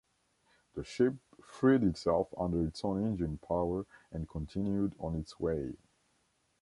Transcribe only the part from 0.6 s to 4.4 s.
The ship freed itself under its own engine power and